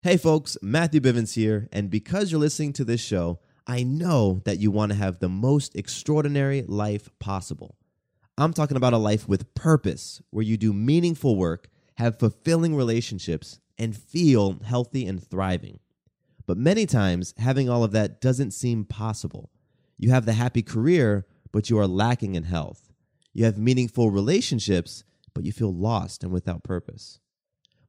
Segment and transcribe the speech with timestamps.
[0.00, 4.60] Hey folks, Matthew Bivens here, and because you're listening to this show, I know that
[4.60, 7.74] you want to have the most extraordinary life possible.
[8.38, 13.58] I'm talking about a life with purpose, where you do meaningful work, have fulfilling relationships,
[13.76, 15.80] and feel healthy and thriving.
[16.46, 19.50] But many times, having all of that doesn't seem possible.
[19.96, 22.92] You have the happy career, but you are lacking in health.
[23.32, 25.02] You have meaningful relationships,
[25.34, 27.18] but you feel lost and without purpose.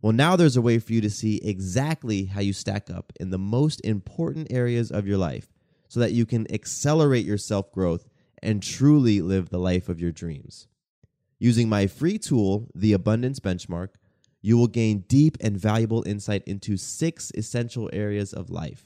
[0.01, 3.31] Well, now there's a way for you to see exactly how you stack up in
[3.31, 5.49] the most important areas of your life
[5.89, 8.07] so that you can accelerate your self growth
[8.41, 10.67] and truly live the life of your dreams.
[11.37, 13.89] Using my free tool, the Abundance Benchmark,
[14.41, 18.85] you will gain deep and valuable insight into six essential areas of life.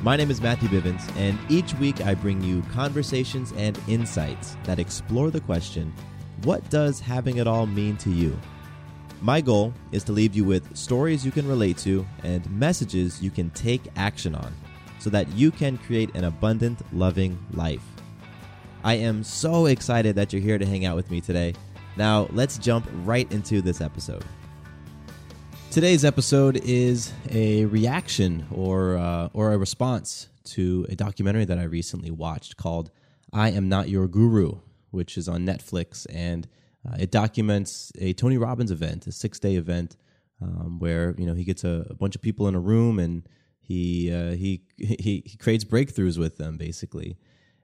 [0.00, 4.78] My name is Matthew Bivens, and each week I bring you conversations and insights that
[4.78, 5.92] explore the question
[6.44, 8.38] what does having it all mean to you?
[9.22, 13.30] My goal is to leave you with stories you can relate to and messages you
[13.30, 14.52] can take action on
[14.98, 17.82] so that you can create an abundant, loving life.
[18.84, 21.54] I am so excited that you're here to hang out with me today.
[21.96, 24.24] Now, let's jump right into this episode.
[25.70, 31.64] Today's episode is a reaction or, uh, or a response to a documentary that I
[31.64, 32.90] recently watched called
[33.32, 34.58] I Am Not Your Guru,
[34.90, 36.46] which is on Netflix and
[36.86, 39.96] uh, it documents a Tony Robbins event, a six day event,
[40.40, 43.26] um, where you know he gets a, a, bunch of people in a room and
[43.58, 47.16] he uh, he, he he creates breakthroughs with them basically.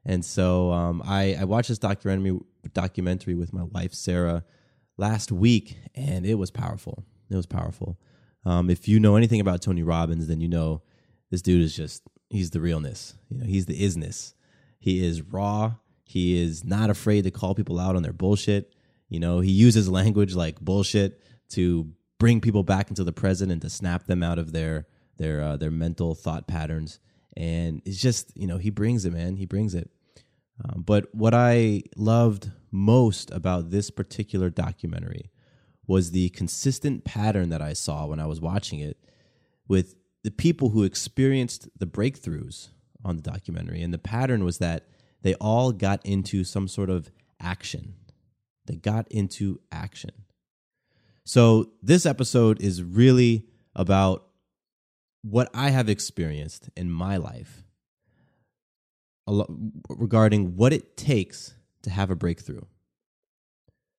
[0.04, 2.40] And so um, I, I watched this documentary
[2.72, 4.44] documentary with my wife Sarah
[4.96, 7.04] last week, and it was powerful.
[7.30, 7.98] It was powerful.
[8.44, 10.82] Um, if you know anything about Tony Robbins, then you know
[11.30, 13.14] this dude is just he's the realness.
[13.28, 14.34] You know, he's the isness.
[14.80, 15.74] He is raw.
[16.04, 18.74] He is not afraid to call people out on their bullshit.
[19.12, 23.60] You know, he uses language like bullshit to bring people back into the present and
[23.60, 24.86] to snap them out of their
[25.18, 26.98] their uh, their mental thought patterns.
[27.36, 29.36] And it's just you know he brings it, man.
[29.36, 29.90] He brings it.
[30.64, 35.30] Um, but what I loved most about this particular documentary
[35.86, 38.96] was the consistent pattern that I saw when I was watching it
[39.68, 42.68] with the people who experienced the breakthroughs
[43.04, 43.82] on the documentary.
[43.82, 44.86] And the pattern was that
[45.20, 47.96] they all got into some sort of action
[48.66, 50.10] they got into action.
[51.24, 54.26] So, this episode is really about
[55.22, 57.62] what I have experienced in my life
[59.88, 62.62] regarding what it takes to have a breakthrough.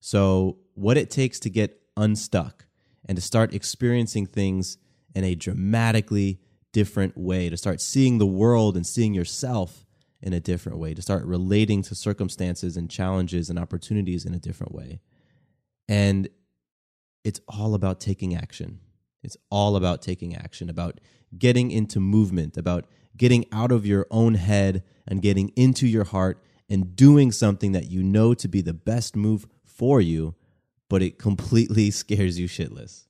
[0.01, 2.65] So, what it takes to get unstuck
[3.05, 4.77] and to start experiencing things
[5.15, 6.39] in a dramatically
[6.73, 9.85] different way, to start seeing the world and seeing yourself
[10.23, 14.39] in a different way, to start relating to circumstances and challenges and opportunities in a
[14.39, 15.01] different way.
[15.87, 16.29] And
[17.25, 18.79] it's all about taking action.
[19.21, 20.99] It's all about taking action, about
[21.37, 22.85] getting into movement, about
[23.17, 27.91] getting out of your own head and getting into your heart and doing something that
[27.91, 30.35] you know to be the best move for you,
[30.89, 33.07] but it completely scares you shitless.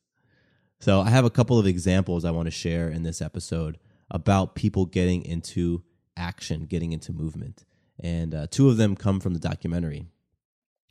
[0.80, 3.78] So, I have a couple of examples I want to share in this episode
[4.12, 5.82] about people getting into
[6.18, 7.66] action, getting into movement.
[8.00, 10.08] And uh, two of them come from the documentary.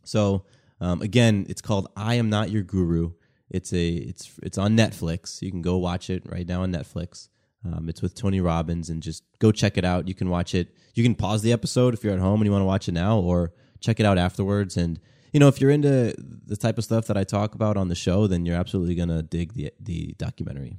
[0.04, 0.44] So
[0.80, 3.12] um, again, it's called "I Am Not Your Guru."
[3.50, 5.42] It's a it's it's on Netflix.
[5.42, 7.28] You can go watch it right now on Netflix.
[7.64, 10.08] Um, it's with Tony Robbins, and just go check it out.
[10.08, 10.74] You can watch it.
[10.94, 12.92] You can pause the episode if you're at home and you want to watch it
[12.92, 14.76] now, or check it out afterwards.
[14.76, 14.98] And
[15.32, 17.94] you know, if you're into the type of stuff that I talk about on the
[17.94, 20.78] show, then you're absolutely gonna dig the the documentary.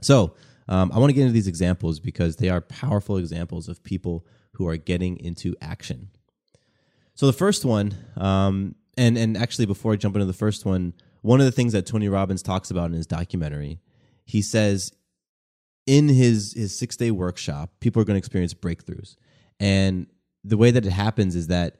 [0.00, 0.34] So
[0.68, 4.26] um, I want to get into these examples because they are powerful examples of people
[4.54, 6.10] who are getting into action.
[7.14, 10.94] So the first one, um, and and actually before I jump into the first one,
[11.22, 13.80] one of the things that Tony Robbins talks about in his documentary,
[14.24, 14.92] he says
[15.86, 19.16] in his his six day workshop, people are going to experience breakthroughs,
[19.60, 20.06] and
[20.44, 21.76] the way that it happens is that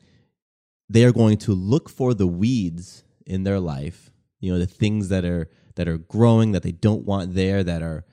[0.88, 5.08] they are going to look for the weeds in their life, you know, the things
[5.08, 8.04] that are that are growing that they don't want there, that are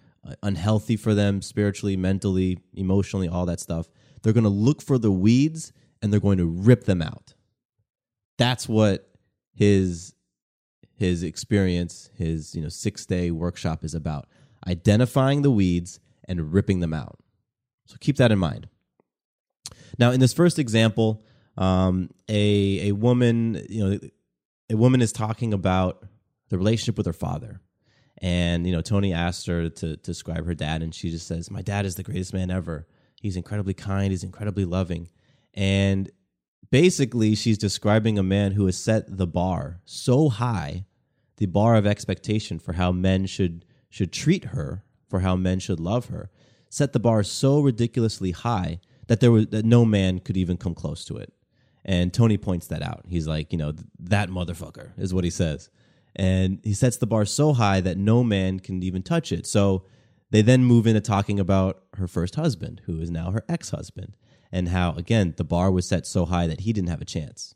[0.43, 3.87] unhealthy for them spiritually, mentally, emotionally, all that stuff.
[4.21, 5.71] They're going to look for the weeds
[6.01, 7.33] and they're going to rip them out.
[8.37, 9.09] That's what
[9.53, 10.13] his
[10.95, 14.27] his experience, his you know six day workshop is about:
[14.67, 17.19] identifying the weeds and ripping them out.
[17.85, 18.67] So keep that in mind.
[19.97, 21.23] Now, in this first example,
[21.57, 23.99] um, a a woman, you know,
[24.69, 26.05] a woman is talking about
[26.49, 27.61] the relationship with her father,
[28.21, 31.49] and you know, Tony asked her to, to describe her dad, and she just says,
[31.49, 32.87] "My dad is the greatest man ever.
[33.21, 34.11] He's incredibly kind.
[34.11, 35.09] He's incredibly loving."
[35.53, 36.09] And
[36.69, 40.85] basically, she's describing a man who has set the bar so high,
[41.37, 45.79] the bar of expectation for how men should should treat her, for how men should
[45.79, 46.29] love her,
[46.69, 50.75] set the bar so ridiculously high that there was that no man could even come
[50.75, 51.33] close to it.
[51.85, 53.05] And Tony points that out.
[53.07, 55.69] He's like, you know, that motherfucker is what he says.
[56.19, 59.47] And he sets the bar so high that no man can even touch it.
[59.47, 59.85] So
[60.31, 64.17] they then move into talking about her first husband, who is now her ex husband,
[64.51, 67.55] and how, again, the bar was set so high that he didn't have a chance.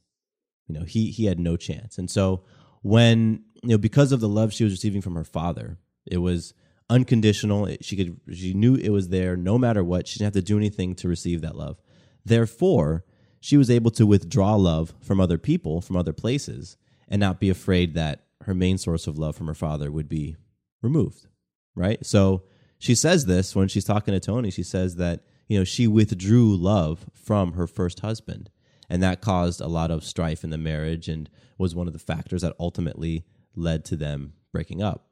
[0.68, 1.98] You know, he, he had no chance.
[1.98, 2.46] And so
[2.84, 6.54] when, you know, because of the love she was receiving from her father, it was
[6.90, 7.76] unconditional.
[7.82, 10.08] She could, she knew it was there no matter what.
[10.08, 11.82] She didn't have to do anything to receive that love.
[12.24, 13.04] Therefore,
[13.42, 16.78] she was able to withdraw love from other people, from other places,
[17.10, 20.36] and not be afraid that her main source of love from her father would be
[20.82, 21.28] removed.
[21.76, 22.06] Right?
[22.06, 22.44] So
[22.78, 24.52] she says this when she's talking to Tony.
[24.52, 28.50] She says that, you know, she withdrew love from her first husband.
[28.90, 32.00] And that caused a lot of strife in the marriage and was one of the
[32.00, 33.26] factors that ultimately
[33.56, 35.08] led to them breaking up.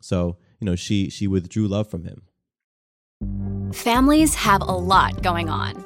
[0.00, 2.22] So, you know, she she withdrew love from him.
[3.72, 5.85] Families have a lot going on.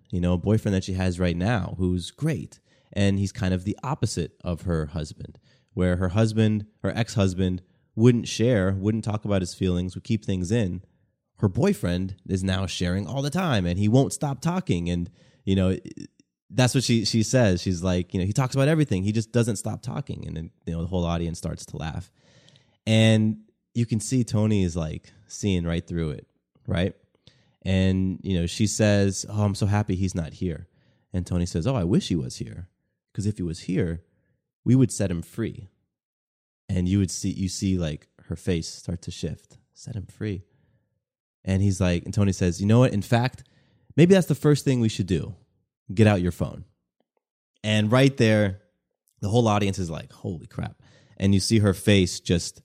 [0.11, 2.59] you know, a boyfriend that she has right now who's great.
[2.93, 5.39] And he's kind of the opposite of her husband,
[5.73, 7.61] where her husband, her ex husband,
[7.95, 10.81] wouldn't share, wouldn't talk about his feelings, would keep things in.
[11.39, 14.89] Her boyfriend is now sharing all the time and he won't stop talking.
[14.89, 15.09] And,
[15.45, 15.77] you know,
[16.53, 17.61] that's what she she says.
[17.61, 19.03] She's like, you know, he talks about everything.
[19.03, 22.11] He just doesn't stop talking, and then you know the whole audience starts to laugh,
[22.85, 23.37] and
[23.73, 26.27] you can see Tony is like seeing right through it,
[26.67, 26.93] right?
[27.63, 30.67] And you know, she says, "Oh, I'm so happy he's not here,"
[31.13, 32.69] and Tony says, "Oh, I wish he was here,
[33.11, 34.03] because if he was here,
[34.63, 35.69] we would set him free."
[36.67, 40.43] And you would see you see like her face start to shift, set him free,
[41.43, 42.93] and he's like, and Tony says, "You know what?
[42.93, 43.43] In fact,
[43.95, 45.35] maybe that's the first thing we should do."
[45.93, 46.65] get out your phone.
[47.63, 48.61] And right there,
[49.21, 50.81] the whole audience is like, holy crap.
[51.17, 52.61] And you see her face just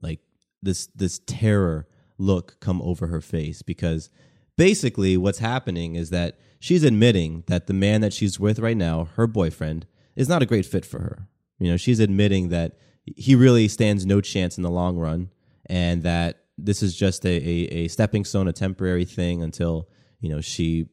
[0.00, 0.20] like
[0.62, 1.86] this this terror
[2.18, 4.10] look come over her face because
[4.60, 9.08] basically what's happening is that she's admitting that the man that she's with right now,
[9.16, 11.26] her boyfriend, is not a great fit for her.
[11.58, 12.76] You know, she's admitting that
[13.16, 15.30] he really stands no chance in the long run
[15.64, 19.88] and that this is just a, a, a stepping stone, a temporary thing until,
[20.20, 20.90] you know, she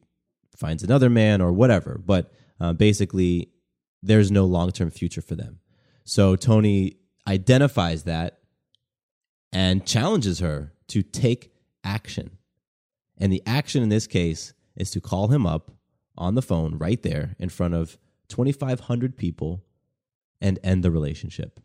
[0.56, 2.00] finds another man or whatever.
[2.02, 3.50] But uh, basically,
[4.02, 5.58] there's no long term future for them.
[6.04, 8.38] So Tony identifies that
[9.52, 11.52] and challenges her to take
[11.84, 12.37] action.
[13.18, 15.72] And the action in this case is to call him up
[16.16, 17.98] on the phone right there in front of
[18.28, 19.64] 2,500 people
[20.40, 21.60] and end the relationship.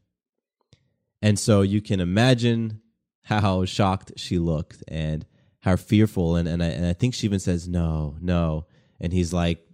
[1.21, 2.81] And so you can imagine
[3.23, 5.25] how shocked she looked and
[5.59, 6.35] how fearful.
[6.35, 8.65] And, and, I, and I think she even says, No, no.
[8.99, 9.65] And he's like,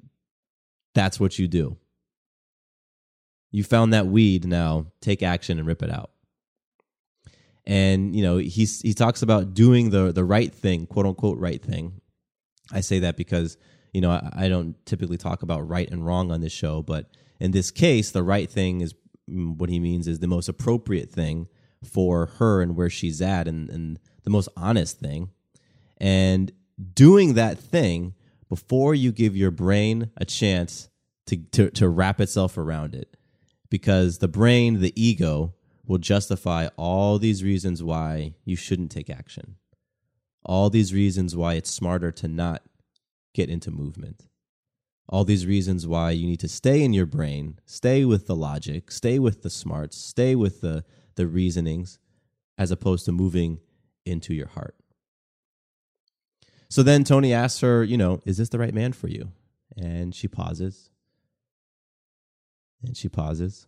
[0.94, 1.78] That's what you do.
[3.52, 6.12] You found that weed, now take action and rip it out.
[7.66, 11.62] And, you know, he's, he talks about doing the, the right thing, quote unquote, right
[11.62, 12.02] thing.
[12.72, 13.58] I say that because,
[13.94, 17.10] you know, I, I don't typically talk about right and wrong on this show, but
[17.40, 18.94] in this case, the right thing is
[19.30, 21.48] mm, what he means is the most appropriate thing
[21.84, 25.30] for her and where she's at and, and the most honest thing.
[25.98, 26.52] And
[26.94, 28.14] doing that thing
[28.50, 30.90] before you give your brain a chance
[31.28, 33.16] to, to, to wrap itself around it.
[33.70, 35.54] Because the brain, the ego,
[35.90, 39.58] will justify all these reasons why you shouldn't take action,
[40.46, 42.64] all these reasons why it's smarter to not
[43.34, 44.30] get into movement
[45.10, 48.92] all these reasons why you need to stay in your brain, stay with the logic,
[48.92, 51.98] stay with the smarts, stay with the, the reasonings,
[52.60, 53.60] as opposed to moving
[54.06, 54.76] into your heart.
[56.70, 59.32] So then Tony asks her, you know, is this the right man for you?
[59.76, 60.92] And she pauses.
[62.84, 63.66] And she pauses.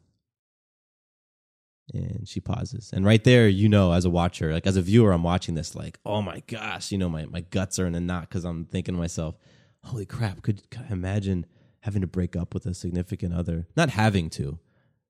[1.94, 2.92] And she pauses.
[2.94, 5.76] And right there, you know, as a watcher, like as a viewer, I'm watching this,
[5.76, 8.66] like, oh my gosh, you know, my, my guts are in a knot because I'm
[8.66, 9.36] thinking to myself,
[9.84, 11.46] holy crap, could, could I imagine
[11.82, 13.68] having to break up with a significant other?
[13.76, 14.60] Not having to.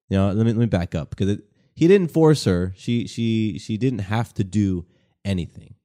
[0.10, 2.74] You know, let me let me back up because it, he didn't force her.
[2.76, 4.86] She she she didn't have to do
[5.24, 5.76] anything.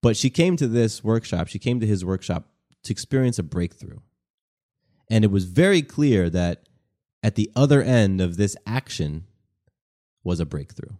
[0.00, 2.46] But she came to this workshop, she came to his workshop
[2.84, 3.98] to experience a breakthrough.
[5.10, 6.68] And it was very clear that
[7.22, 9.24] at the other end of this action
[10.24, 10.96] was a breakthrough.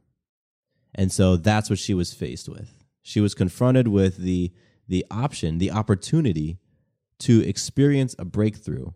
[0.95, 2.85] And so that's what she was faced with.
[3.03, 4.53] She was confronted with the
[4.89, 6.59] the option, the opportunity
[7.21, 8.91] to experience a breakthrough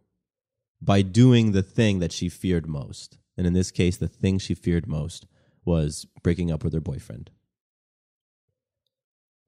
[0.82, 3.18] by doing the thing that she feared most.
[3.36, 5.26] And in this case, the thing she feared most
[5.64, 7.30] was breaking up with her boyfriend.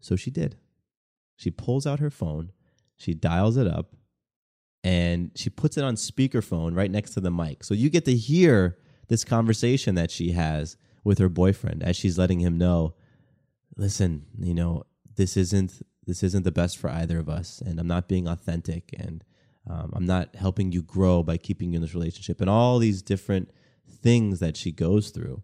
[0.01, 0.57] So she did.
[1.37, 2.53] She pulls out her phone,
[2.97, 3.95] she dials it up,
[4.83, 7.63] and she puts it on speakerphone right next to the mic.
[7.65, 12.19] So you get to hear this conversation that she has with her boyfriend as she's
[12.19, 12.95] letting him know
[13.79, 14.83] listen, you know,
[15.17, 18.95] this isn't this isn't the best for either of us, and I'm not being authentic,
[18.99, 19.23] and
[19.69, 23.03] um, I'm not helping you grow by keeping you in this relationship, and all these
[23.03, 23.51] different
[23.89, 25.43] things that she goes through.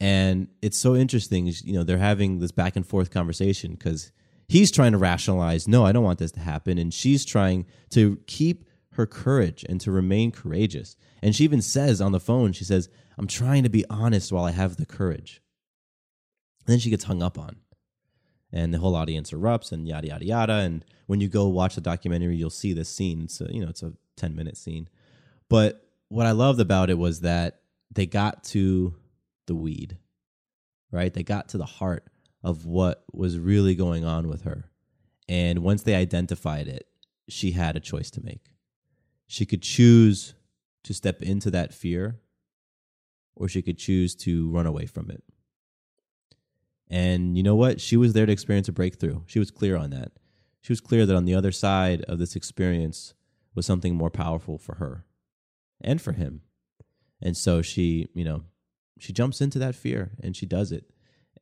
[0.00, 4.12] And it's so interesting, you know, they're having this back and forth conversation because
[4.48, 6.78] he's trying to rationalize, no, I don't want this to happen.
[6.78, 10.96] And she's trying to keep her courage and to remain courageous.
[11.22, 14.44] And she even says on the phone, she says, I'm trying to be honest while
[14.44, 15.40] I have the courage.
[16.60, 17.56] And then she gets hung up on
[18.54, 20.52] and the whole audience erupts and yada yada yada.
[20.54, 23.28] And when you go watch the documentary, you'll see this scene.
[23.28, 24.88] So you know it's a ten minute scene.
[25.50, 27.60] But what I loved about it was that
[27.92, 28.94] they got to
[29.46, 29.98] the weed,
[30.90, 31.12] right?
[31.12, 32.06] They got to the heart
[32.42, 34.70] of what was really going on with her.
[35.28, 36.86] And once they identified it,
[37.28, 38.54] she had a choice to make.
[39.26, 40.34] She could choose
[40.84, 42.20] to step into that fear,
[43.36, 45.22] or she could choose to run away from it.
[46.88, 47.80] And you know what?
[47.80, 49.22] She was there to experience a breakthrough.
[49.26, 50.12] She was clear on that.
[50.60, 53.14] She was clear that on the other side of this experience
[53.54, 55.04] was something more powerful for her
[55.80, 56.42] and for him.
[57.20, 58.44] And so she, you know,
[58.98, 60.84] she jumps into that fear and she does it.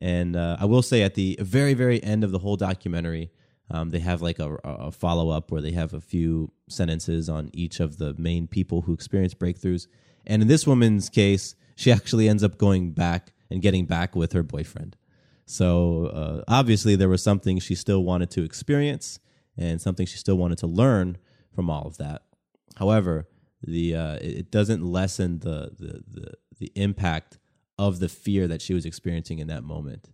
[0.01, 3.31] And uh, I will say at the very, very end of the whole documentary,
[3.69, 7.49] um, they have like a, a follow up where they have a few sentences on
[7.53, 9.87] each of the main people who experience breakthroughs.
[10.25, 14.33] And in this woman's case, she actually ends up going back and getting back with
[14.33, 14.95] her boyfriend.
[15.45, 19.19] So uh, obviously, there was something she still wanted to experience
[19.57, 21.17] and something she still wanted to learn
[21.53, 22.23] from all of that.
[22.77, 23.27] However,
[23.61, 27.37] the uh, it doesn't lessen the, the the the impact
[27.77, 30.09] of the fear that she was experiencing in that moment,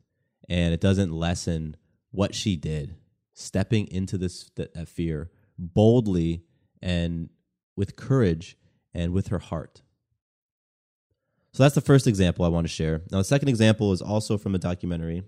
[0.48, 1.76] and it doesn't lessen
[2.12, 2.96] what she did,
[3.34, 6.44] stepping into this that fear boldly
[6.82, 7.30] and
[7.76, 8.58] with courage
[8.94, 9.82] and with her heart.
[11.52, 13.02] So that's the first example I want to share.
[13.12, 15.24] Now, the second example is also from a documentary,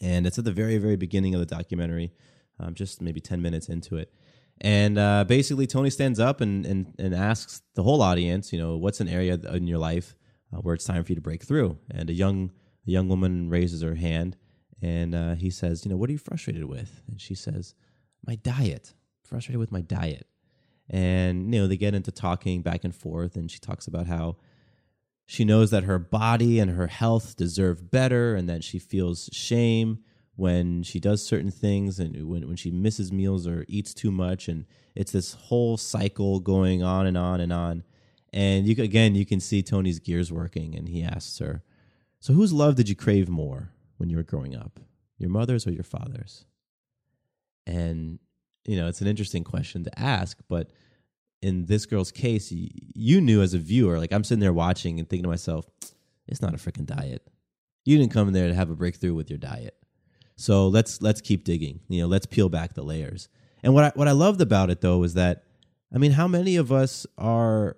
[0.00, 2.12] and it's at the very, very beginning of the documentary,
[2.60, 4.12] um, just maybe 10 minutes into it.
[4.60, 8.76] And uh, basically, Tony stands up and, and, and asks the whole audience, you know,
[8.76, 10.14] what's an area in your life
[10.52, 11.78] uh, where it's time for you to break through?
[11.90, 12.52] And a young,
[12.86, 14.36] a young woman raises her hand,
[14.82, 17.02] and uh, he says, you know, what are you frustrated with?
[17.08, 17.74] And she says,
[18.26, 20.28] my diet, frustrated with my diet.
[20.90, 24.36] And, you know, they get into talking back and forth, and she talks about how
[25.26, 30.00] she knows that her body and her health deserve better and that she feels shame
[30.36, 34.48] when she does certain things and when, when she misses meals or eats too much.
[34.48, 37.84] And it's this whole cycle going on and on and on.
[38.32, 41.62] And you again you can see tony's gears working and he asks her
[42.18, 44.80] so whose love did you crave more when you were growing up
[45.18, 46.44] your mother's or your father's?
[47.64, 48.18] And
[48.66, 50.70] you know it's an interesting question to ask but
[51.44, 55.08] in this girl's case you knew as a viewer like i'm sitting there watching and
[55.08, 55.66] thinking to myself
[56.26, 57.22] it's not a freaking diet
[57.84, 59.76] you didn't come in there to have a breakthrough with your diet
[60.36, 61.80] so let's let's keep digging.
[61.88, 63.28] You know, let's peel back the layers.
[63.62, 65.44] And what I, what I loved about it though is that
[65.94, 67.76] I mean, how many of us are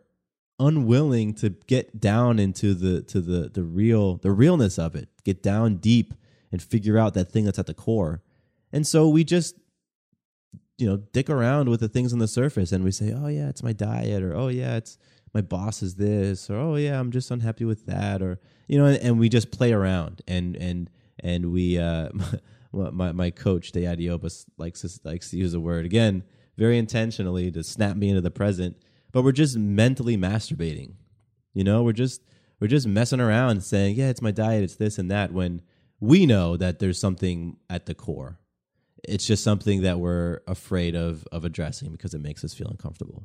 [0.58, 5.42] unwilling to get down into the to the the real the realness of it, get
[5.42, 6.14] down deep
[6.50, 8.22] and figure out that thing that's at the core.
[8.72, 9.56] And so we just
[10.78, 13.48] you know, dick around with the things on the surface and we say, "Oh yeah,
[13.48, 14.98] it's my diet," or "Oh yeah, it's
[15.32, 18.86] my boss is this," or "Oh yeah, I'm just unhappy with that," or you know,
[18.86, 20.90] and, and we just play around and and
[21.20, 22.10] and we uh,
[22.72, 26.24] my my coach Diadiopoulos likes to, likes to use a word again
[26.56, 28.76] very intentionally to snap me into the present,
[29.12, 30.94] but we're just mentally masturbating.
[31.52, 32.22] You know, we're just
[32.60, 35.62] we're just messing around saying, yeah, it's my diet, it's this and that when
[36.00, 38.38] we know that there's something at the core.
[39.08, 43.24] It's just something that we're afraid of of addressing because it makes us feel uncomfortable.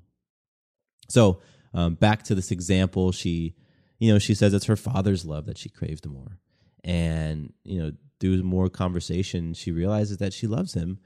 [1.09, 1.41] So,
[1.73, 3.55] um, back to this example, she,
[3.99, 6.39] you know, she says it's her father's love that she craved more
[6.83, 10.99] and you know through more conversation she realizes that she loves him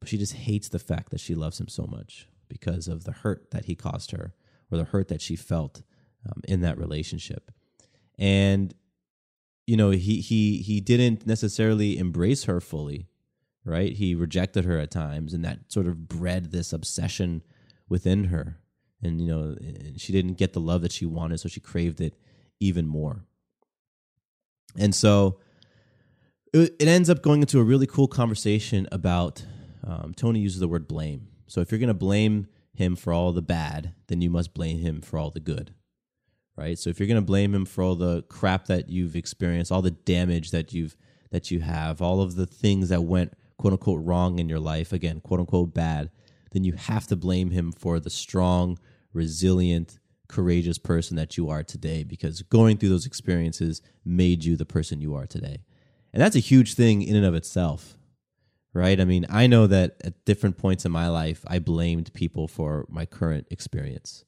[0.00, 3.12] but she just hates the fact that she loves him so much because of the
[3.12, 4.32] hurt that he caused her
[4.70, 5.82] or the hurt that she felt
[6.26, 7.50] um, in that relationship
[8.18, 8.74] and
[9.66, 13.06] you know he he he didn't necessarily embrace her fully
[13.68, 17.42] right he rejected her at times and that sort of bred this obsession
[17.88, 18.58] within her
[19.02, 19.56] and you know
[19.96, 22.14] she didn't get the love that she wanted so she craved it
[22.60, 23.24] even more
[24.76, 25.38] and so
[26.52, 29.44] it, ends up going into a really cool conversation about
[29.86, 31.28] um, Tony uses the word blame.
[31.46, 34.78] So if you're going to blame him for all the bad, then you must blame
[34.78, 35.74] him for all the good.
[36.56, 36.78] Right?
[36.78, 39.82] So if you're going to blame him for all the crap that you've experienced, all
[39.82, 40.96] the damage that you've
[41.30, 44.92] that you have, all of the things that went quote unquote wrong in your life,
[44.92, 46.10] again, quote unquote bad,
[46.52, 48.78] then you have to blame him for the strong,
[49.12, 54.66] resilient, courageous person that you are today because going through those experiences made you the
[54.66, 55.64] person you are today.
[56.12, 57.98] And that's a huge thing in and of itself,
[58.72, 59.00] right?
[59.00, 62.86] I mean, I know that at different points in my life, I blamed people for
[62.88, 64.24] my current experience.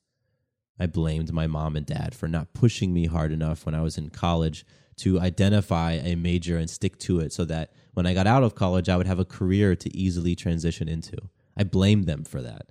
[0.78, 3.98] I blamed my mom and dad for not pushing me hard enough when I was
[3.98, 4.64] in college
[4.96, 8.54] to identify a major and stick to it so that when I got out of
[8.54, 11.16] college, I would have a career to easily transition into.
[11.56, 12.68] I blamed them for that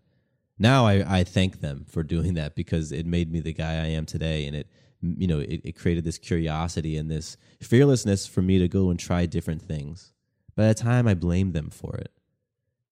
[0.59, 3.87] now I, I thank them for doing that because it made me the guy I
[3.87, 4.67] am today, and it
[5.01, 8.99] you know it, it created this curiosity and this fearlessness for me to go and
[8.99, 10.11] try different things.
[10.55, 12.11] By the time I blamed them for it,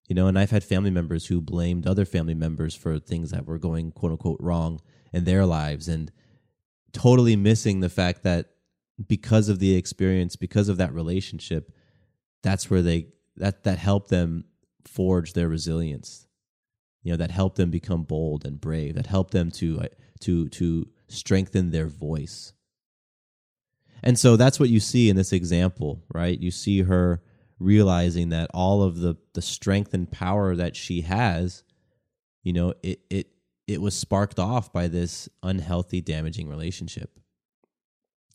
[0.07, 3.45] you know, and I've had family members who blamed other family members for things that
[3.45, 4.79] were going quote unquote wrong
[5.11, 6.09] in their lives, and
[6.93, 8.51] totally missing the fact that
[9.05, 11.71] because of the experience, because of that relationship,
[12.43, 14.45] that's where they that that helped them
[14.85, 16.27] forge their resilience.
[17.03, 18.95] You know that help them become bold and brave.
[18.95, 19.87] That help them to uh,
[20.21, 22.53] to to strengthen their voice.
[24.03, 26.39] And so that's what you see in this example right?
[26.39, 27.21] You see her
[27.59, 31.63] realizing that all of the the strength and power that she has
[32.43, 33.27] you know it it
[33.67, 37.19] it was sparked off by this unhealthy damaging relationship.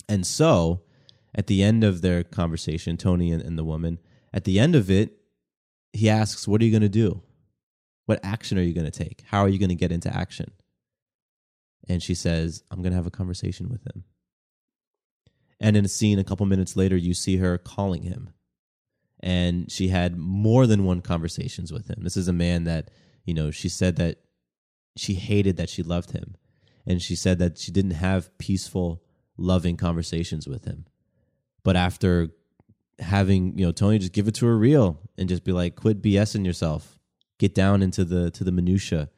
[0.09, 0.83] And so
[1.35, 3.99] at the end of their conversation tony and, and the woman
[4.33, 5.19] at the end of it
[5.93, 7.23] he asks what are you going to do
[8.07, 9.23] what action are you going to take?
[9.27, 10.51] How are you going to get into action?
[11.89, 14.05] And she says, I'm going to have a conversation with him.
[15.61, 18.31] And in a scene a couple minutes later, you see her calling him.
[19.21, 21.99] And she had more than one conversations with him.
[22.03, 22.91] This is a man that,
[23.25, 24.19] you know, she said that
[24.97, 26.37] she hated that she loved him.
[26.85, 29.05] And she said that she didn't have peaceful,
[29.37, 30.87] loving conversations with him.
[31.65, 32.29] But after
[32.99, 36.03] having, you know, Tony just give it to her real and just be like, quit
[36.03, 36.99] BSing yourself
[37.43, 39.11] get down into the to the minutia.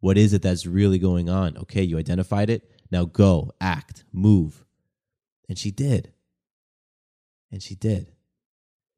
[0.00, 1.56] What is it that's really going on?
[1.56, 2.68] Okay, you identified it.
[2.90, 4.64] Now go, act, move.
[5.48, 6.12] And she did.
[7.52, 8.10] And she did.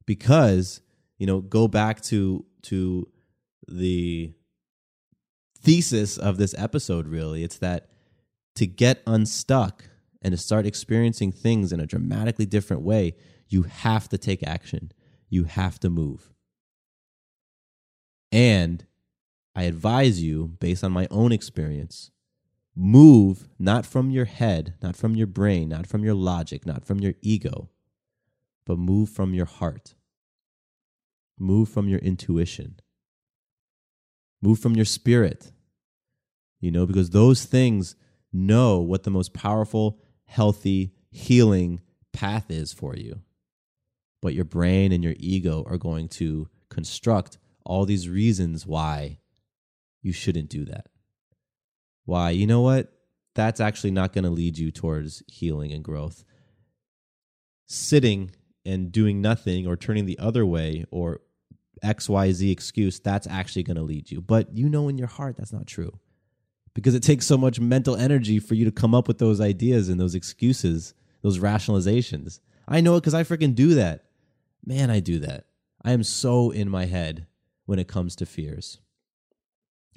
[0.07, 0.81] Because,
[1.19, 3.07] you know, go back to to
[3.67, 4.33] the
[5.59, 7.43] thesis of this episode really.
[7.43, 7.89] It's that
[8.55, 9.83] to get unstuck
[10.23, 13.15] and to start experiencing things in a dramatically different way,
[13.49, 14.91] you have to take action.
[15.29, 16.33] You have to move.
[18.31, 18.85] And
[19.55, 22.09] I advise you, based on my own experience,
[22.75, 26.99] move not from your head, not from your brain, not from your logic, not from
[26.99, 27.69] your ego,
[28.65, 29.93] but move from your heart.
[31.37, 32.79] Move from your intuition.
[34.41, 35.51] Move from your spirit.
[36.59, 37.95] You know, because those things
[38.31, 39.99] know what the most powerful,
[40.33, 41.79] healthy, healing
[42.11, 43.21] path is for you.
[44.19, 49.19] But your brain and your ego are going to construct all these reasons why
[50.01, 50.87] you shouldn't do that.
[52.05, 52.91] Why, you know what?
[53.35, 56.23] That's actually not going to lead you towards healing and growth.
[57.67, 58.31] Sitting
[58.65, 61.21] and doing nothing or turning the other way or
[61.83, 64.19] XYZ excuse, that's actually going to lead you.
[64.19, 65.99] But you know in your heart that's not true
[66.73, 69.89] because it takes so much mental energy for you to come up with those ideas
[69.89, 72.39] and those excuses, those rationalizations.
[72.67, 74.05] I know it because I freaking do that.
[74.65, 75.45] Man, I do that.
[75.83, 77.27] I am so in my head
[77.65, 78.79] when it comes to fears.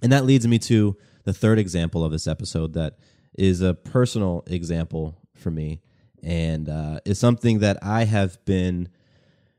[0.03, 2.99] And that leads me to the third example of this episode that
[3.39, 5.81] is a personal example for me
[6.23, 8.89] and uh, is something that I have been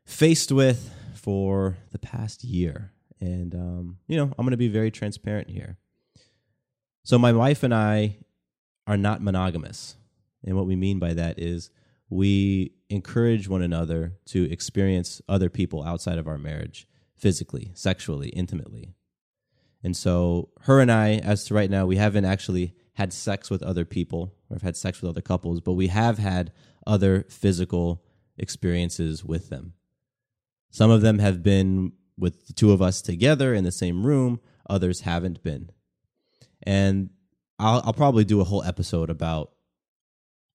[0.06, 2.92] faced with for the past year.
[3.20, 5.78] And, um, you know, I'm going to be very transparent here.
[7.08, 8.17] So, my wife and I
[8.86, 9.96] are not monogamous.
[10.43, 11.70] And what we mean by that is
[12.10, 18.93] we encourage one another to experience other people outside of our marriage physically, sexually, intimately.
[19.82, 23.63] And so, her and I, as to right now, we haven't actually had sex with
[23.63, 26.52] other people or have had sex with other couples, but we have had
[26.86, 28.04] other physical
[28.38, 29.76] experiences with them.
[30.72, 34.41] Some of them have been with the two of us together in the same room,
[34.70, 35.70] others haven't been.
[36.68, 37.12] And
[37.58, 39.54] I'll, I'll probably do a whole episode about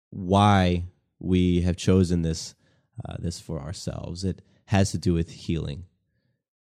[0.10, 0.86] why
[1.20, 2.56] we have chosen this
[3.08, 4.24] uh, this for ourselves.
[4.24, 5.86] It has to do with healing.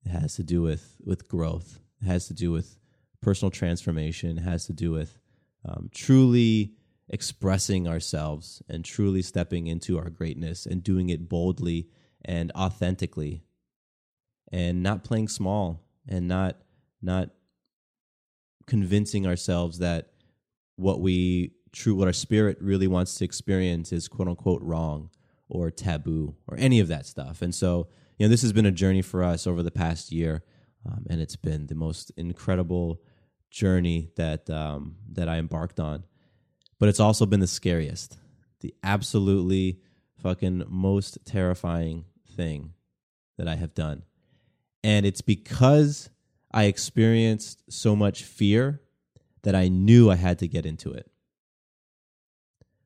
[0.06, 1.80] It has to do with with growth.
[2.00, 2.78] It has to do with
[3.24, 4.38] personal transformation.
[4.38, 5.18] It has to do with
[5.66, 6.76] um, truly
[7.10, 11.90] expressing ourselves and truly stepping into our greatness and doing it boldly
[12.24, 13.44] and authentically
[14.52, 16.58] and not playing small and not
[17.02, 17.32] not
[18.70, 20.12] convincing ourselves that
[20.76, 25.10] what we true what our spirit really wants to experience is quote unquote wrong
[25.50, 27.42] or taboo or any of that stuff.
[27.42, 30.44] And so, you know, this has been a journey for us over the past year,
[30.86, 33.02] um, and it's been the most incredible
[33.52, 36.06] journey that um, that I embarked on.
[36.80, 38.18] But it's also been the scariest,
[38.62, 39.80] the absolutely
[40.22, 42.06] fucking most terrifying
[42.36, 42.74] thing
[43.38, 44.04] that I have done,
[44.84, 46.10] and it's because
[46.52, 48.82] I experienced so much fear
[49.44, 51.10] that I knew I had to get into it.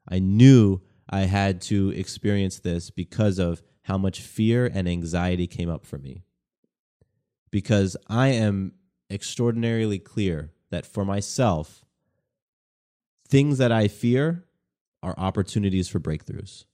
[0.08, 5.70] I knew I had to experience this because of how much fear and anxiety came
[5.70, 6.24] up for me.
[7.52, 8.74] Because I am
[9.10, 11.86] extraordinarily clear that for myself,
[13.28, 14.46] things that I fear
[15.02, 16.66] are opportunities for breakthroughs.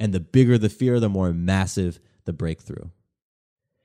[0.00, 2.90] And the bigger the fear, the more massive the breakthrough.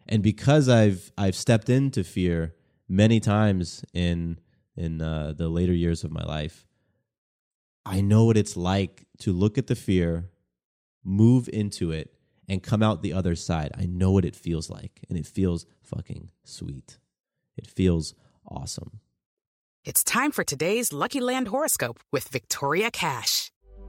[0.08, 2.56] And because I've I've stepped into fear
[2.88, 4.40] many times in
[4.76, 6.68] in uh, the later years of my life,
[7.86, 10.30] I know what it's like to look at the fear,
[11.04, 12.14] move into it,
[12.48, 13.72] and come out the other side.
[13.78, 16.98] I know what it feels like, and it feels fucking sweet.
[17.58, 18.14] It feels
[18.48, 19.00] awesome.
[19.86, 23.53] It's time for today's Lucky Land horoscope with Victoria Cash.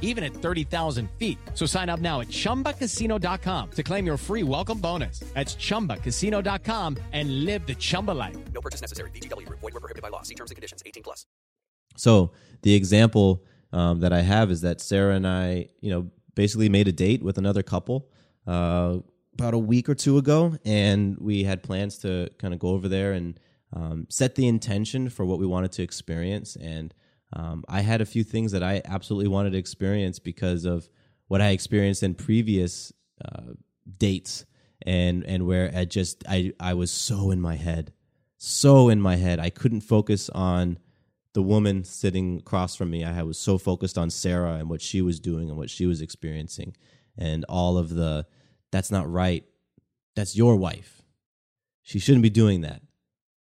[0.00, 1.38] even at 30,000 feet.
[1.54, 5.20] So sign up now at ChumbaCasino.com to claim your free welcome bonus.
[5.34, 8.36] That's ChumbaCasino.com and live the Chumba life.
[8.52, 9.10] No purchase necessary.
[9.10, 9.60] VGW Group.
[9.60, 10.22] Void where prohibited by law.
[10.22, 10.82] See terms and conditions.
[10.86, 11.26] 18 plus.
[11.96, 12.32] So
[12.62, 16.88] the example um, that I have is that Sarah and I, you know, basically made
[16.88, 18.08] a date with another couple
[18.46, 18.98] uh,
[19.34, 22.88] about a week or two ago, and we had plans to kind of go over
[22.88, 23.38] there and
[23.72, 26.94] um, set the intention for what we wanted to experience and–
[27.32, 30.88] um, I had a few things that I absolutely wanted to experience because of
[31.28, 32.92] what I experienced in previous
[33.24, 33.54] uh,
[33.98, 34.44] dates
[34.82, 37.92] and and where I just I I was so in my head,
[38.36, 39.40] so in my head.
[39.40, 40.78] I couldn't focus on
[41.32, 43.04] the woman sitting across from me.
[43.04, 46.00] I was so focused on Sarah and what she was doing and what she was
[46.00, 46.76] experiencing,
[47.18, 48.26] and all of the
[48.70, 49.44] that's not right.
[50.14, 51.02] That's your wife.
[51.82, 52.82] She shouldn't be doing that.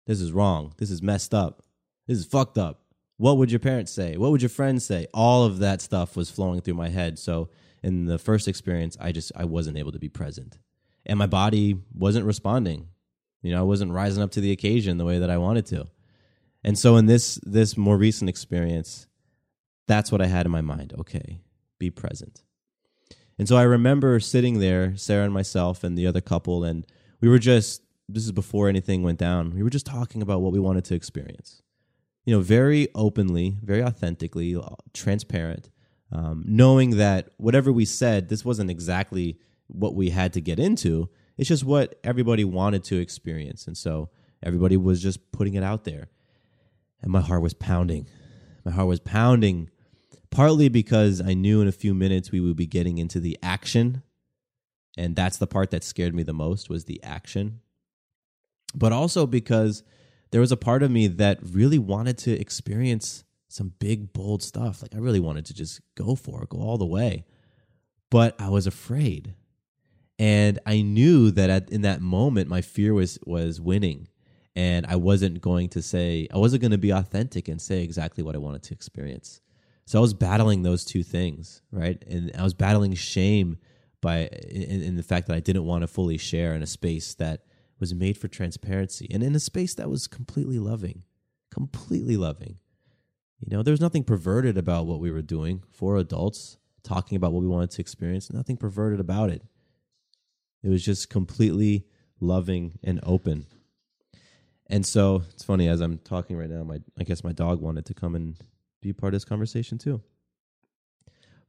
[0.05, 0.73] This is wrong.
[0.77, 1.63] This is messed up.
[2.07, 2.80] This is fucked up.
[3.21, 4.17] What would your parents say?
[4.17, 5.05] What would your friends say?
[5.13, 7.19] All of that stuff was flowing through my head.
[7.19, 7.49] So
[7.83, 10.57] in the first experience, I just I wasn't able to be present.
[11.05, 12.87] And my body wasn't responding.
[13.43, 15.85] You know, I wasn't rising up to the occasion the way that I wanted to.
[16.63, 19.05] And so in this this more recent experience,
[19.85, 20.95] that's what I had in my mind.
[20.97, 21.41] Okay,
[21.77, 22.41] be present.
[23.37, 26.87] And so I remember sitting there, Sarah and myself and the other couple, and
[27.19, 29.51] we were just this is before anything went down.
[29.53, 31.61] We were just talking about what we wanted to experience.
[32.25, 35.69] You know, very openly, very authentically, uh, transparent,
[36.11, 41.09] um, knowing that whatever we said, this wasn't exactly what we had to get into.
[41.37, 43.65] It's just what everybody wanted to experience.
[43.65, 44.09] And so
[44.43, 46.09] everybody was just putting it out there.
[47.01, 48.07] And my heart was pounding.
[48.63, 49.69] My heart was pounding,
[50.29, 54.03] partly because I knew in a few minutes we would be getting into the action.
[54.97, 57.61] And that's the part that scared me the most was the action.
[58.75, 59.83] But also because
[60.31, 64.81] there was a part of me that really wanted to experience some big, bold stuff.
[64.81, 67.25] Like I really wanted to just go for it, go all the way.
[68.09, 69.35] But I was afraid.
[70.17, 74.07] And I knew that at, in that moment, my fear was was winning,
[74.55, 78.23] and I wasn't going to say I wasn't going to be authentic and say exactly
[78.23, 79.41] what I wanted to experience.
[79.85, 82.01] So I was battling those two things, right?
[82.07, 83.57] And I was battling shame
[83.99, 87.15] by in, in the fact that I didn't want to fully share in a space
[87.15, 87.45] that
[87.81, 91.03] was made for transparency and in a space that was completely loving,
[91.51, 92.59] completely loving.
[93.39, 97.33] You know, there was nothing perverted about what we were doing for adults, talking about
[97.33, 99.41] what we wanted to experience, nothing perverted about it.
[100.63, 101.87] It was just completely
[102.19, 103.47] loving and open.
[104.67, 107.87] And so it's funny as I'm talking right now, my I guess my dog wanted
[107.87, 108.37] to come and
[108.79, 110.01] be part of this conversation too.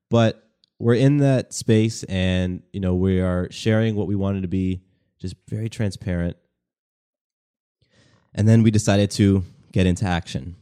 [0.09, 0.42] But
[0.79, 4.83] we're in that space and you know we are sharing what we wanted to be
[5.23, 6.37] just very transparent.
[8.35, 10.57] And then we decided to get into action.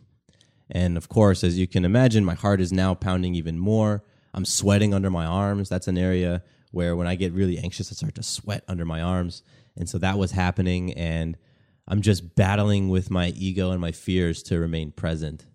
[0.70, 4.04] And of course, as you can imagine, my heart is now pounding even more.
[4.32, 5.68] I'm sweating under my arms.
[5.68, 9.00] That's an area where when I get really anxious, I start to sweat under my
[9.00, 9.42] arms.
[9.76, 10.92] And so that was happening.
[10.92, 11.36] And
[11.88, 15.46] I'm just battling with my ego and my fears to remain present.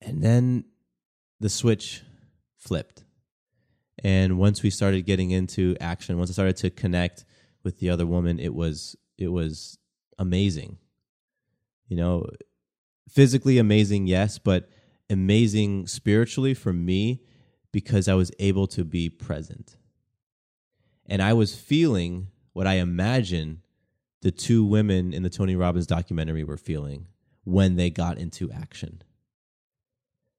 [0.00, 0.66] And then
[1.40, 2.02] the switch
[2.56, 3.02] flipped.
[4.04, 7.24] And once we started getting into action, once I started to connect
[7.66, 9.76] with the other woman, it was it was
[10.20, 10.78] amazing.
[11.88, 12.26] You know,
[13.08, 14.68] physically amazing, yes, but
[15.10, 17.22] amazing spiritually for me
[17.72, 19.76] because I was able to be present.
[21.06, 23.62] And I was feeling what I imagine
[24.22, 27.06] the two women in the Tony Robbins documentary were feeling
[27.42, 29.02] when they got into action.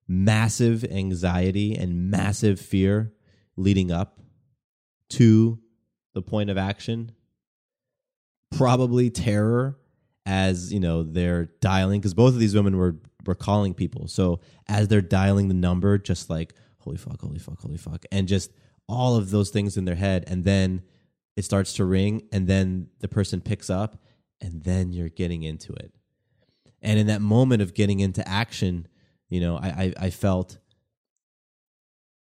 [0.08, 3.12] Massive anxiety and massive fear
[3.58, 4.22] leading up
[5.10, 5.60] to
[6.14, 7.12] the point of action.
[8.52, 9.78] Probably terror
[10.26, 14.08] as, you know, they're dialing because both of these women were were calling people.
[14.08, 18.28] So as they're dialing the number just like holy fuck, holy fuck, holy fuck, and
[18.28, 18.52] just
[18.88, 20.24] all of those things in their head.
[20.28, 20.84] And then
[21.36, 24.02] it starts to ring, and then the person picks up,
[24.42, 25.94] and then you're getting into it.
[26.82, 28.88] And in that moment of getting into action,
[29.30, 30.58] you know, I, I, I felt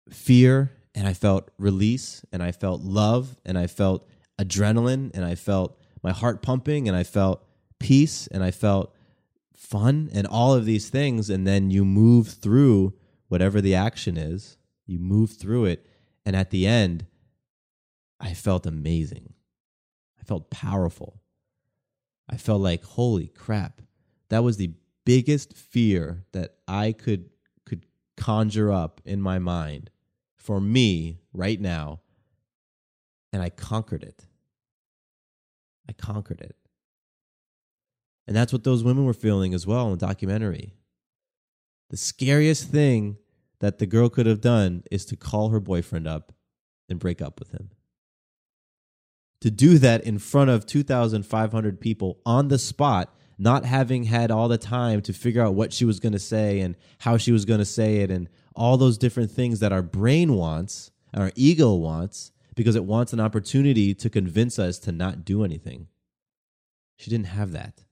[0.09, 4.07] fear and I felt release and I felt love and I felt
[4.39, 7.43] adrenaline and I felt my heart pumping and I felt
[7.79, 8.95] peace and I felt
[9.53, 11.29] fun and all of these things.
[11.29, 12.93] And then you move through
[13.27, 15.85] whatever the action is, you move through it.
[16.25, 17.07] And at the end,
[18.21, 19.33] I felt amazing.
[20.17, 21.19] I felt powerful.
[22.29, 23.81] I felt like, holy crap,
[24.29, 24.71] that was the
[25.03, 27.29] biggest fear that I could
[27.65, 29.89] could conjure up in my mind
[30.37, 31.99] for me right now.
[33.33, 34.26] And I conquered it.
[35.87, 36.55] I conquered it.
[38.27, 40.73] And that's what those women were feeling as well in the documentary.
[41.89, 43.17] The scariest thing
[43.59, 46.33] that the girl could have done is to call her boyfriend up
[46.89, 47.69] and break up with him.
[49.41, 54.47] To do that in front of 2,500 people on the spot, not having had all
[54.47, 57.45] the time to figure out what she was going to say and how she was
[57.45, 61.73] going to say it, and all those different things that our brain wants, our ego
[61.75, 65.87] wants, because it wants an opportunity to convince us to not do anything.
[66.97, 67.83] She didn't have that.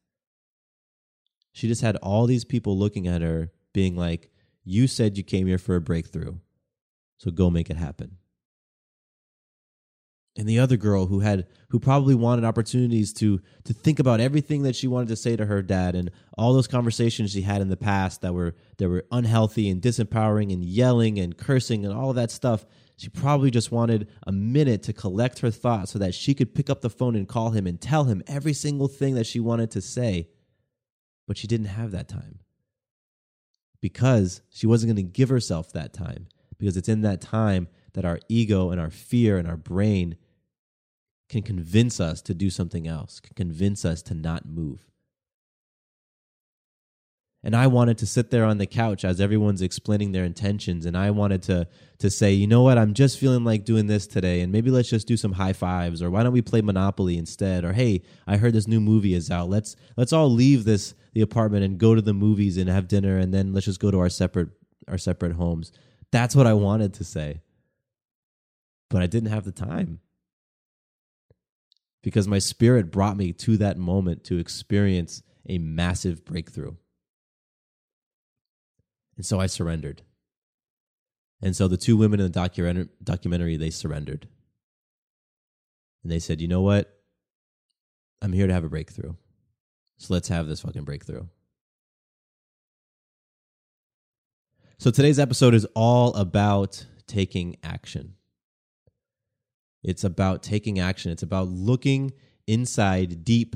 [1.54, 4.32] She just had all these people looking at her being like,
[4.66, 6.38] You said you came here for a breakthrough,
[7.18, 8.18] so go make it happen.
[10.36, 14.64] And the other girl who had who probably wanted opportunities to to think about everything
[14.64, 17.70] that she wanted to say to her dad and all those conversations she had in
[17.70, 22.10] the past that were that were unhealthy and disempowering and yelling and cursing and all
[22.10, 22.66] of that stuff
[22.98, 26.70] She probably just wanted a minute to collect her thoughts so that she could pick
[26.70, 29.72] up the phone and call him and tell him every single thing that she wanted
[29.72, 30.30] to say.
[31.28, 32.40] But she didn't have that time
[33.82, 36.28] because she wasn't going to give herself that time
[36.58, 40.16] because it's in that time that our ego and our fear and our brain
[41.28, 44.88] can convince us to do something else, can convince us to not move.
[47.46, 50.88] And I wanted to sit there on the couch as everyone's explaining their intentions.
[50.88, 51.68] And I wanted to,
[52.00, 54.42] to say, you know what, I'm just feeling like doing this today.
[54.42, 56.02] And maybe let's just do some high fives.
[56.02, 57.64] Or why don't we play Monopoly instead?
[57.64, 59.48] Or hey, I heard this new movie is out.
[59.48, 63.20] Let's let's all leave this the apartment and go to the movies and have dinner
[63.20, 64.50] and then let's just go to our separate
[64.88, 65.72] our separate homes.
[66.12, 67.42] That's what I wanted to say.
[68.90, 70.00] But I didn't have the time.
[72.02, 76.76] Because my spirit brought me to that moment to experience a massive breakthrough.
[79.18, 80.02] And so I surrendered.
[81.42, 84.28] And so the two women in the documentary, they surrendered.
[86.04, 86.92] And they said, you know what?
[88.22, 89.14] I'm here to have a breakthrough.
[89.98, 91.26] So let's have this fucking breakthrough.
[94.78, 98.16] So today's episode is all about taking action.
[99.84, 101.12] It's about taking action.
[101.12, 102.12] It's about looking
[102.48, 103.56] inside deep.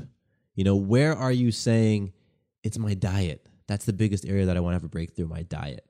[0.54, 2.12] You know, where are you saying
[2.62, 3.46] it's my diet?
[3.70, 5.86] That's the biggest area that I want to have a breakthrough my diet.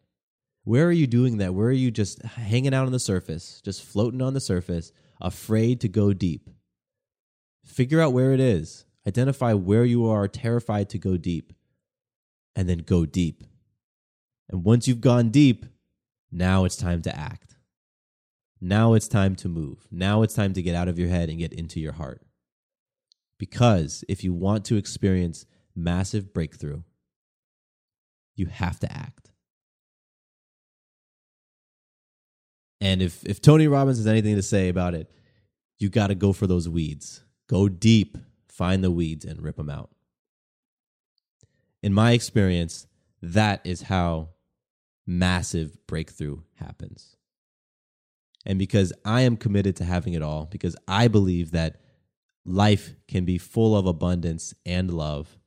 [0.64, 1.54] Where are you doing that?
[1.54, 5.80] Where are you just hanging out on the surface, just floating on the surface, afraid
[5.80, 6.50] to go deep?
[7.64, 8.84] Figure out where it is.
[9.08, 11.54] Identify where you are terrified to go deep,
[12.54, 13.44] and then go deep.
[14.50, 15.64] And once you've gone deep,
[16.30, 17.56] now it's time to act.
[18.60, 19.88] Now it's time to move.
[19.90, 22.20] Now it's time to get out of your head and get into your heart.
[23.38, 26.82] Because if you want to experience massive breakthrough,
[28.40, 29.30] you have to act.
[32.80, 35.10] And if if Tony Robbins has anything to say about it,
[35.78, 37.22] you got to go for those weeds.
[37.48, 38.16] Go deep,
[38.48, 39.90] find the weeds and rip them out.
[41.82, 42.86] In my experience,
[43.20, 44.30] that is how
[45.06, 47.16] massive breakthrough happens.
[48.46, 51.80] And because I am committed to having it all, because I believe that
[52.46, 55.39] life can be full of abundance and love,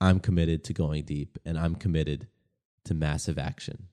[0.00, 2.28] I'm committed to going deep and I'm committed
[2.84, 3.88] to massive action.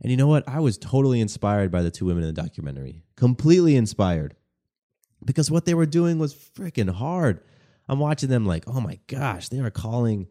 [0.00, 0.48] And you know what?
[0.48, 3.04] I was totally inspired by the two women in the documentary.
[3.16, 4.34] Completely inspired.
[5.24, 7.40] Because what they were doing was freaking hard.
[7.88, 10.28] I'm watching them like, oh my gosh, they are calling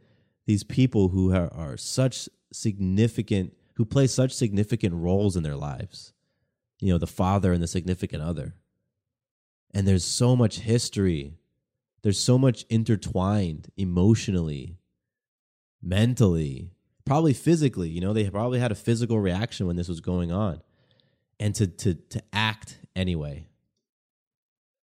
[0.47, 6.13] these people who are, are such significant, who play such significant roles in their lives.
[6.79, 8.55] You know, the father and the significant other.
[9.73, 11.38] And there's so much history
[12.01, 14.77] there's so much intertwined emotionally,
[15.81, 16.71] mentally,
[17.05, 17.89] probably physically.
[17.89, 20.61] You know, they probably had a physical reaction when this was going on.
[21.39, 23.47] And to, to, to act anyway,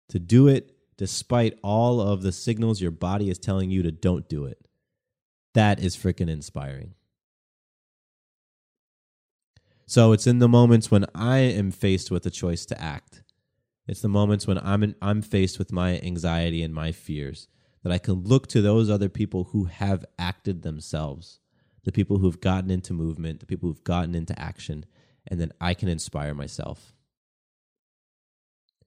[0.09, 4.29] to do it despite all of the signals your body is telling you to don't
[4.29, 4.67] do it.
[5.53, 6.93] That is freaking inspiring.
[9.87, 13.21] So it's in the moments when I am faced with a choice to act
[13.87, 17.47] it's the moments when I'm in, I'm faced with my anxiety and my fears
[17.83, 21.39] that I can look to those other people who have acted themselves,
[21.83, 24.85] the people who've gotten into movement, the people who've gotten into action,
[25.27, 26.93] and then I can inspire myself.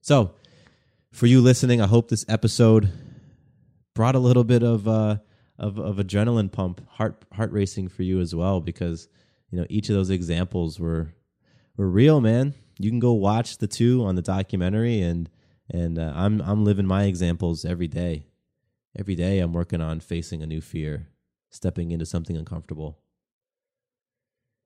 [0.01, 0.33] So,
[1.13, 2.91] for you listening, I hope this episode
[3.95, 5.19] brought a little bit of uh,
[5.59, 9.09] of, of adrenaline pump, heart heart racing for you as well, because
[9.51, 11.15] you know each of those examples were
[11.77, 15.29] were real, man you can go watch the two on the documentary and
[15.71, 18.27] and uh, I'm I'm living my examples every day.
[18.99, 21.09] Every day I'm working on facing a new fear,
[21.51, 22.99] stepping into something uncomfortable.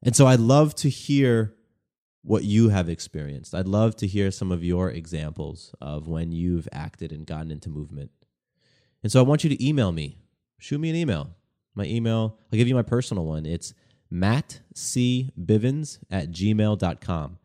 [0.03, 1.55] And so I'd love to hear
[2.23, 3.55] what you have experienced.
[3.55, 7.69] I'd love to hear some of your examples of when you've acted and gotten into
[7.69, 8.11] movement.
[9.03, 10.19] And so I want you to email me.
[10.59, 11.31] Shoot me an email.
[11.75, 13.45] My email, I'll give you my personal one.
[13.47, 13.75] It's
[14.13, 17.39] mattcbivens at gmail.com.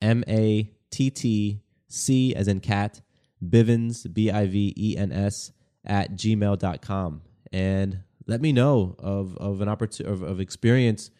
[0.00, 3.00] M A T T C as in cat,
[3.44, 5.52] Bivens, B I V E N S,
[5.84, 7.22] at gmail.com.
[7.52, 11.10] And let me know of, of an opportunity of, of experience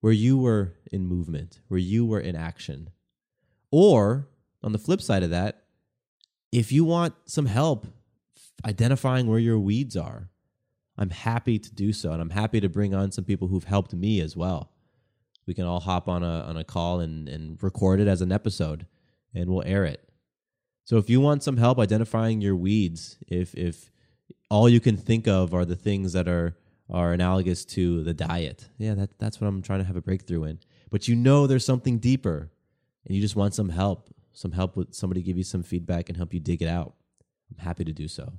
[0.00, 2.90] where you were in movement, where you were in action.
[3.70, 4.28] Or
[4.62, 5.62] on the flip side of that,
[6.52, 7.86] if you want some help
[8.64, 10.28] identifying where your weeds are,
[10.96, 12.12] I'm happy to do so.
[12.12, 14.73] And I'm happy to bring on some people who've helped me as well
[15.46, 18.32] we can all hop on a on a call and and record it as an
[18.32, 18.86] episode
[19.34, 20.08] and we'll air it.
[20.84, 23.90] So if you want some help identifying your weeds, if if
[24.50, 26.56] all you can think of are the things that are
[26.90, 28.68] are analogous to the diet.
[28.78, 30.58] Yeah, that that's what I'm trying to have a breakthrough in.
[30.90, 32.50] But you know there's something deeper.
[33.06, 36.16] and you just want some help, some help with somebody give you some feedback and
[36.16, 36.94] help you dig it out,
[37.50, 38.34] I'm happy to do so.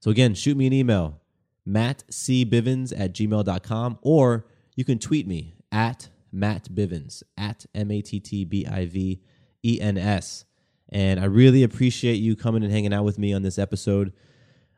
[0.00, 1.20] So again, shoot me an email,
[1.66, 8.20] mattcbivens at gmail.com, or you can tweet me at Matt Bivens, at M A T
[8.20, 9.20] T B I V
[9.64, 10.44] E N S.
[10.90, 14.12] And I really appreciate you coming and hanging out with me on this episode.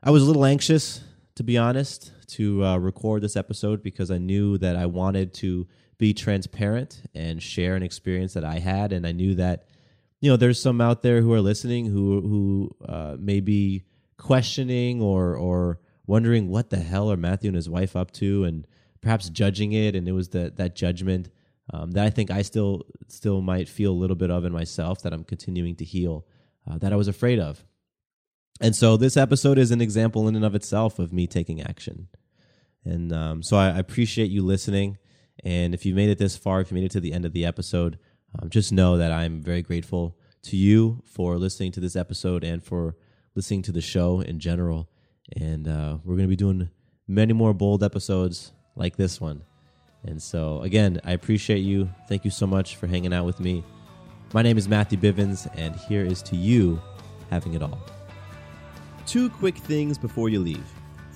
[0.03, 1.03] I was a little anxious,
[1.37, 5.69] to be honest, to uh, record this episode because I knew that I wanted to
[5.99, 8.93] be transparent and share an experience that I had.
[8.93, 9.67] And I knew that,
[10.21, 13.85] you know, there's some out there who are listening who, who uh, may be
[14.17, 18.67] questioning or, or wondering what the hell are Matthew and his wife up to and
[19.01, 19.95] perhaps judging it.
[19.95, 21.29] And it was the, that judgment
[21.73, 25.03] um, that I think I still still might feel a little bit of in myself
[25.03, 26.27] that I'm continuing to heal
[26.69, 27.65] uh, that I was afraid of.
[28.61, 32.09] And so this episode is an example in and of itself of me taking action.
[32.85, 34.99] And um, so I, I, appreciate you listening.
[35.45, 37.33] And if you made it this far, if you made it to the end of
[37.33, 37.99] the episode,
[38.39, 42.63] um, just know that I'm very grateful to you for listening to this episode and
[42.63, 42.97] for
[43.35, 44.91] listening to the show in general.
[45.37, 46.71] And uh, we're going to be doing
[47.07, 49.43] many more bold episodes like this one.
[50.07, 51.91] And so, again, I appreciate you.
[52.09, 53.65] Thank you so much for hanging out with me.
[54.33, 56.81] My name is Matthew Bivens, and here is to you
[57.31, 57.79] having it all.
[59.07, 60.67] Two quick things before you leave.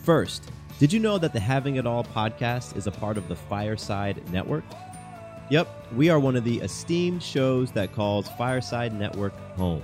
[0.03, 3.37] First, did you know that the Having It All podcast is a part of the
[3.37, 4.65] Fireside Network?
[5.51, 9.83] Yep, we are one of the esteemed shows that calls Fireside Network home.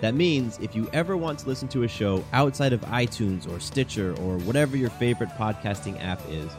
[0.00, 3.58] That means if you ever want to listen to a show outside of iTunes or
[3.60, 6.50] Stitcher or whatever your favorite podcasting app is,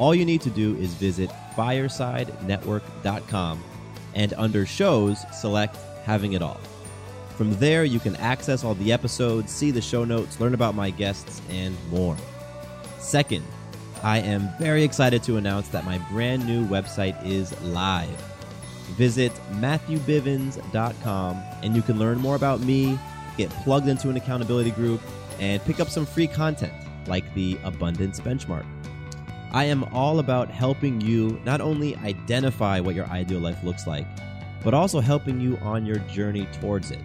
[0.00, 3.62] all you need to do is visit firesidenetwork.com
[4.14, 6.58] and under shows, select Having It All.
[7.36, 10.88] From there, you can access all the episodes, see the show notes, learn about my
[10.88, 12.16] guests, and more.
[12.98, 13.44] Second,
[14.02, 18.08] I am very excited to announce that my brand new website is live.
[18.96, 22.98] Visit MatthewBivens.com and you can learn more about me,
[23.36, 25.02] get plugged into an accountability group,
[25.38, 26.72] and pick up some free content
[27.06, 28.64] like the Abundance Benchmark.
[29.52, 34.06] I am all about helping you not only identify what your ideal life looks like,
[34.62, 37.00] but also helping you on your journey towards it.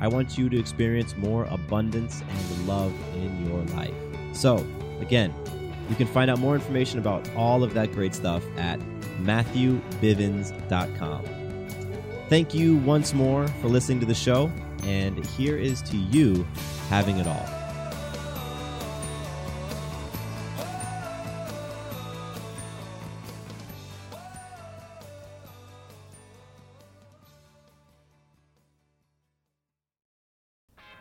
[0.00, 3.94] I want you to experience more abundance and love in your life.
[4.32, 4.66] So,
[5.00, 5.34] again,
[5.88, 8.78] you can find out more information about all of that great stuff at
[9.22, 11.24] MatthewBivens.com.
[12.28, 14.52] Thank you once more for listening to the show,
[14.84, 16.46] and here is to you
[16.88, 17.59] having it all.